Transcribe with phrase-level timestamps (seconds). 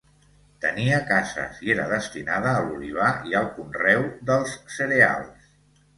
[0.63, 5.53] Tenia cases i era destinada a l'olivar i al conreu dels cereals.